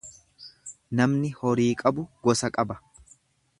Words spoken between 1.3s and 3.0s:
horii qabu gosa qaba.